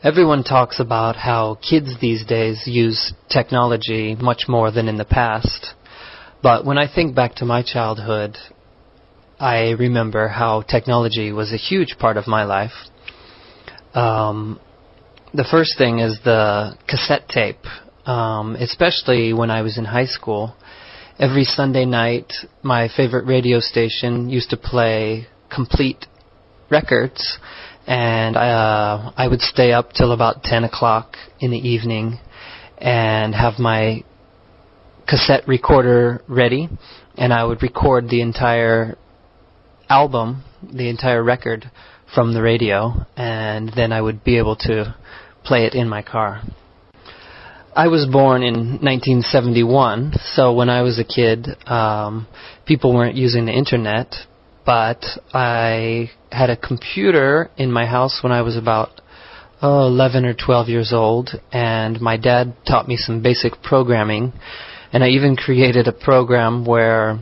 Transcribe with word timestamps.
Everyone 0.00 0.44
talks 0.44 0.78
about 0.78 1.16
how 1.16 1.56
kids 1.56 1.96
these 2.00 2.24
days 2.24 2.62
use 2.66 3.12
technology 3.28 4.14
much 4.14 4.44
more 4.46 4.70
than 4.70 4.86
in 4.86 4.96
the 4.96 5.04
past. 5.04 5.74
But 6.40 6.64
when 6.64 6.78
I 6.78 6.86
think 6.86 7.16
back 7.16 7.34
to 7.36 7.44
my 7.44 7.64
childhood, 7.64 8.36
I 9.40 9.70
remember 9.70 10.28
how 10.28 10.62
technology 10.62 11.32
was 11.32 11.52
a 11.52 11.56
huge 11.56 11.96
part 11.98 12.16
of 12.16 12.28
my 12.28 12.44
life. 12.44 12.70
Um, 13.92 14.60
the 15.34 15.46
first 15.50 15.76
thing 15.76 15.98
is 15.98 16.20
the 16.24 16.76
cassette 16.86 17.28
tape, 17.28 17.66
um, 18.06 18.54
especially 18.54 19.32
when 19.32 19.50
I 19.50 19.62
was 19.62 19.78
in 19.78 19.84
high 19.84 20.06
school. 20.06 20.54
Every 21.18 21.42
Sunday 21.42 21.86
night, 21.86 22.32
my 22.62 22.88
favorite 22.96 23.26
radio 23.26 23.58
station 23.58 24.30
used 24.30 24.50
to 24.50 24.56
play 24.56 25.26
complete 25.52 26.06
records 26.70 27.38
and 27.88 28.36
uh, 28.36 29.12
I 29.16 29.26
would 29.26 29.40
stay 29.40 29.72
up 29.72 29.94
till 29.94 30.12
about 30.12 30.42
10 30.42 30.64
o'clock 30.64 31.16
in 31.40 31.50
the 31.50 31.56
evening 31.56 32.20
and 32.76 33.34
have 33.34 33.58
my 33.58 34.04
cassette 35.08 35.48
recorder 35.48 36.22
ready, 36.28 36.68
and 37.16 37.32
I 37.32 37.44
would 37.44 37.62
record 37.62 38.10
the 38.10 38.20
entire 38.20 38.98
album, 39.88 40.44
the 40.62 40.90
entire 40.90 41.24
record 41.24 41.70
from 42.14 42.34
the 42.34 42.42
radio, 42.42 43.06
and 43.16 43.72
then 43.74 43.92
I 43.92 44.02
would 44.02 44.22
be 44.22 44.36
able 44.36 44.56
to 44.56 44.94
play 45.42 45.64
it 45.64 45.74
in 45.74 45.88
my 45.88 46.02
car. 46.02 46.42
I 47.74 47.88
was 47.88 48.06
born 48.06 48.42
in 48.42 48.80
1971, 48.82 50.12
so 50.34 50.52
when 50.52 50.68
I 50.68 50.82
was 50.82 50.98
a 50.98 51.04
kid, 51.04 51.48
um, 51.66 52.26
people 52.66 52.94
weren't 52.94 53.16
using 53.16 53.46
the 53.46 53.52
internet, 53.52 54.14
but 54.68 55.02
I 55.32 56.10
had 56.30 56.50
a 56.50 56.56
computer 56.56 57.50
in 57.56 57.72
my 57.72 57.86
house 57.86 58.20
when 58.22 58.32
I 58.32 58.42
was 58.42 58.54
about 58.54 59.00
oh, 59.62 59.86
11 59.86 60.26
or 60.26 60.34
12 60.34 60.68
years 60.68 60.92
old, 60.92 61.30
and 61.50 61.98
my 62.02 62.18
dad 62.18 62.54
taught 62.66 62.86
me 62.86 62.98
some 62.98 63.22
basic 63.22 63.62
programming, 63.62 64.34
and 64.92 65.02
I 65.02 65.08
even 65.08 65.36
created 65.36 65.88
a 65.88 65.92
program 65.92 66.66
where 66.66 67.18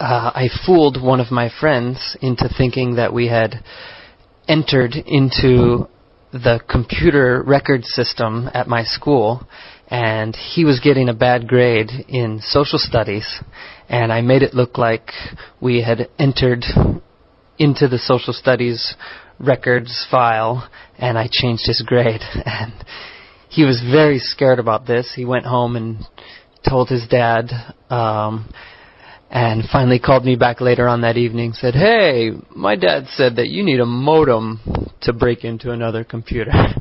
uh, 0.00 0.30
I 0.34 0.48
fooled 0.64 1.02
one 1.02 1.20
of 1.20 1.30
my 1.30 1.50
friends 1.60 2.16
into 2.22 2.48
thinking 2.48 2.94
that 2.94 3.12
we 3.12 3.28
had 3.28 3.62
entered 4.48 4.94
into 4.94 5.86
the 6.32 6.60
computer 6.68 7.42
record 7.42 7.84
system 7.84 8.48
at 8.54 8.68
my 8.68 8.84
school, 8.84 9.46
and 9.88 10.36
he 10.36 10.64
was 10.64 10.80
getting 10.80 11.08
a 11.08 11.14
bad 11.14 11.48
grade 11.48 11.90
in 12.08 12.40
social 12.42 12.78
studies, 12.78 13.40
and 13.88 14.12
I 14.12 14.20
made 14.20 14.42
it 14.42 14.54
look 14.54 14.78
like 14.78 15.10
we 15.60 15.82
had 15.82 16.08
entered 16.18 16.64
into 17.58 17.88
the 17.88 17.98
social 17.98 18.32
studies 18.32 18.94
records 19.40 20.06
file, 20.10 20.68
and 20.98 21.18
I 21.18 21.28
changed 21.30 21.66
his 21.66 21.82
grade, 21.82 22.22
and 22.44 22.72
he 23.48 23.64
was 23.64 23.80
very 23.80 24.18
scared 24.18 24.60
about 24.60 24.86
this. 24.86 25.12
He 25.14 25.24
went 25.24 25.46
home 25.46 25.74
and 25.74 26.06
told 26.68 26.88
his 26.88 27.06
dad, 27.08 27.50
um, 27.88 28.52
and 29.30 29.62
finally 29.70 30.00
called 30.00 30.24
me 30.24 30.34
back 30.34 30.60
later 30.60 30.88
on 30.88 31.02
that 31.02 31.16
evening 31.16 31.52
said 31.52 31.74
hey 31.74 32.30
my 32.54 32.74
dad 32.74 33.04
said 33.10 33.36
that 33.36 33.48
you 33.48 33.62
need 33.62 33.78
a 33.78 33.86
modem 33.86 34.60
to 35.00 35.12
break 35.12 35.44
into 35.44 35.70
another 35.70 36.02
computer 36.02 36.50